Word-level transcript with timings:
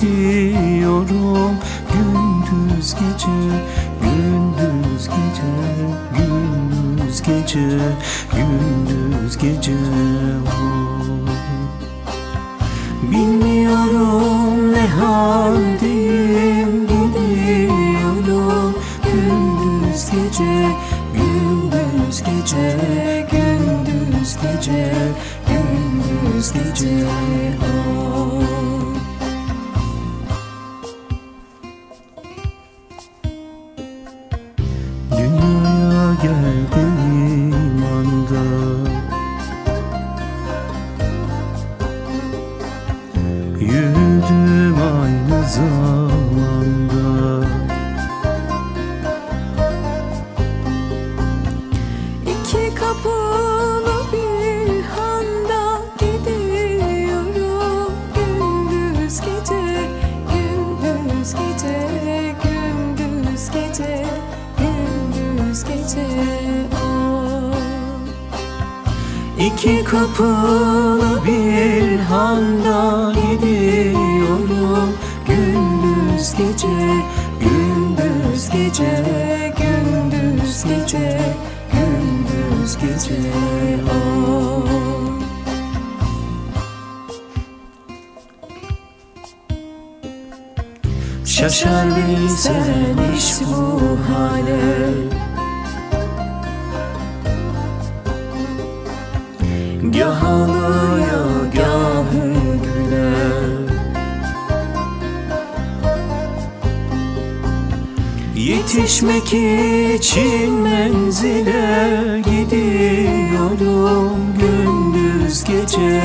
gidiyorum 0.00 1.56
Gündüz 1.92 2.94
gece, 2.94 3.38
gündüz 4.02 5.08
gece 5.08 5.50
Gündüz 6.16 7.22
gece, 7.22 7.66
gündüz 8.32 9.38
gece. 9.38 9.76
Bilmiyorum 13.02 14.72
ne 14.72 14.86
haldeyim 14.88 16.86
Gidiyorum 16.86 18.74
gündüz 19.04 20.10
gece 20.10 20.52
Gündüz 21.14 22.22
gece 22.22 22.66
Gündüz 23.30 24.36
gece 24.42 24.92
Gündüz 25.48 26.52
gece 26.52 26.88
oy. 26.88 27.20
Dünyaya 27.20 27.99
kapılı 52.80 54.02
bir 54.12 54.84
handa 54.84 55.80
gidiyorum. 55.98 57.92
Gündüz 58.14 59.20
gece, 59.20 59.62
gündüz 60.32 61.34
gece, 61.34 61.76
gündüz 62.44 63.50
gece, 63.50 64.06
gündüz 64.58 65.64
gece. 65.64 66.06
Oh. 66.84 67.54
İki 69.38 69.84
kapılı 69.84 71.20
bir 71.26 71.98
handa 71.98 73.12
gidiyorum. 73.12 74.90
Gündüz 75.26 76.34
gece, 76.34 77.04
gündüz 77.40 78.50
gece, 78.50 79.04
gündüz 79.58 80.64
gece, 80.64 81.20
gündüz 82.60 82.76
gece 82.76 83.14
oh. 83.84 84.70
Şaşar 91.24 91.86
bilsen 91.96 93.14
iş 93.16 93.40
bu 93.40 93.98
hale 94.12 94.60
Gah 99.82 100.24
ağlaya 100.24 100.79
Yetişmek 108.90 109.26
için 110.00 110.52
menzile 110.52 112.22
gidiyorum 112.24 114.18
Gündüz 114.38 115.44
gece, 115.44 116.02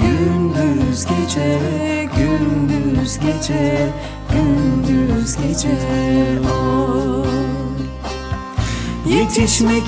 gündüz 0.00 1.06
gece, 1.06 1.58
gündüz 2.16 3.18
gece, 3.18 3.92
gündüz 4.32 5.36
gece. 5.36 5.76
Oy. 6.52 7.26
Yetişmek 9.16 9.86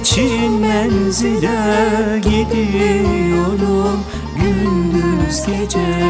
için 0.00 0.52
menzile 0.52 2.20
gidiyorum 2.20 4.00
Gündüz 4.36 5.46
gece, 5.46 6.04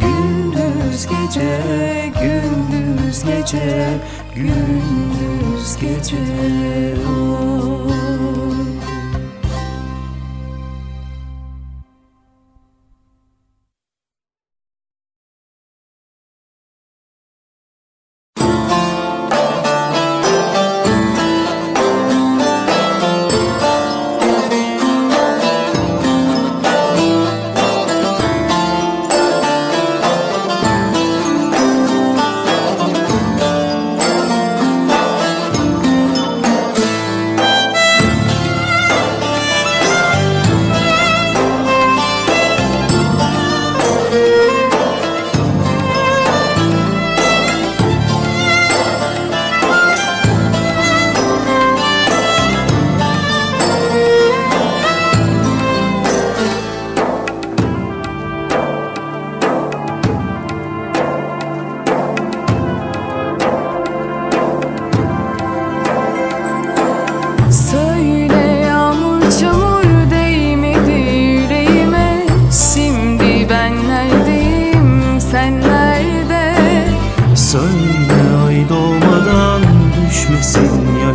gündüz 0.00 0.49
gece, 1.06 2.12
gündüz 2.20 3.24
gece, 3.24 3.98
gündüz 4.34 5.76
gece 5.80 6.16
oy. 7.06 7.79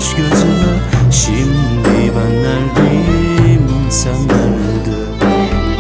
Yaş 0.05 0.15
gözüme 0.15 1.11
Şimdi 1.11 2.11
ben 2.15 2.43
neredeyim? 2.43 3.69
Sen 3.89 4.13
nerede? 4.27 4.97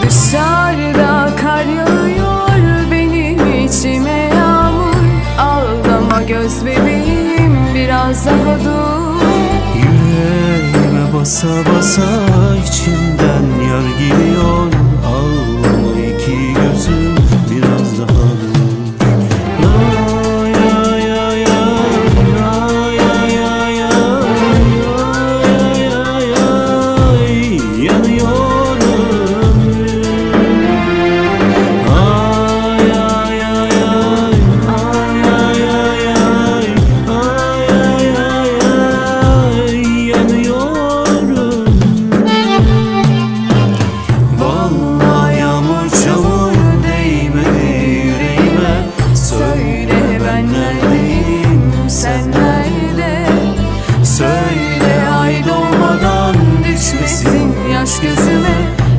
Dışarıda 0.01 1.29
kar 1.41 1.65
yağıyor 1.65 2.91
benim 2.91 3.65
içime 3.65 4.29
yağmur. 4.35 4.95
Ağlama 5.39 6.21
göz 6.21 6.65
bebeğim 6.65 7.57
biraz 7.75 8.25
daha 8.25 8.59
dur. 8.65 9.21
Yüreğime 9.77 11.13
basa 11.13 11.47
basa 11.47 12.01
içimden 12.67 13.63
yar 13.69 13.99
geliyor 13.99 14.54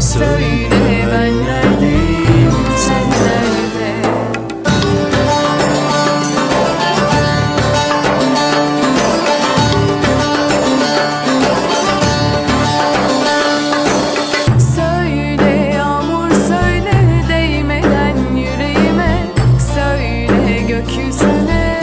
Söyle 0.01 1.09
ben 1.13 1.45
neredeyim 1.45 2.53
sen 2.79 3.07
Söyle 14.77 15.73
yağmur 15.77 16.31
söyle 16.31 17.25
değmeden 17.29 18.17
yüreğime. 18.37 19.27
Söyle 19.75 20.63
gökyüzüne 20.69 21.81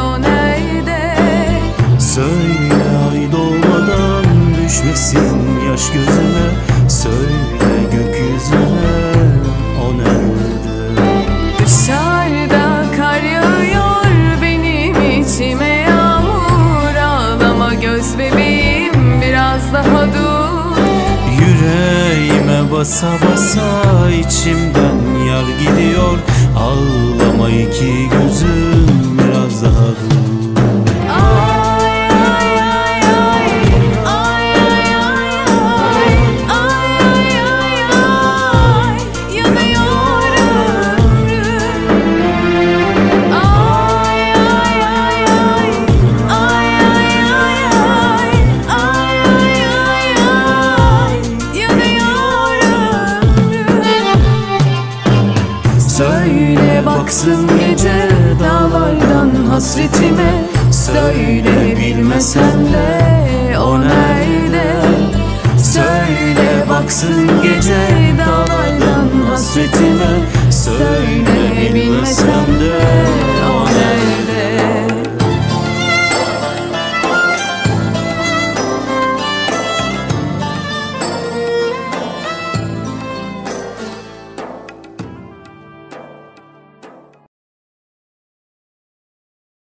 o 0.00 0.22
nerede? 0.22 1.16
Söyle 1.98 2.74
ay 3.10 3.32
doğmadan 3.32 4.24
düşmesin 4.54 5.60
yaş 5.68 5.92
gözüme. 5.92 6.67
Söyle 7.02 7.84
gökyüzüne 7.92 9.12
o 9.82 9.98
nerede? 9.98 11.02
Dışarıda 11.58 12.84
kar 12.96 13.22
yağıyor 13.22 14.42
benim 14.42 15.22
içime 15.22 15.68
yağmur. 15.68 16.94
Ağlama 16.94 17.74
göz 17.74 18.18
bebeğim 18.18 19.20
biraz 19.22 19.72
daha 19.72 20.06
dur. 20.06 20.76
Yüreğime 21.40 22.72
basa 22.72 23.12
basa 23.12 24.10
içimden 24.10 25.24
yar 25.26 25.44
gidiyor. 25.58 26.18
Ağlama 26.56 27.50
iki 27.50 28.08
gözüm 28.08 29.07
Bilmesem 62.18 62.72
de 62.72 63.58
o 63.58 63.80
nerede? 63.80 64.82
Söyle 65.62 66.64
baksın 66.68 67.37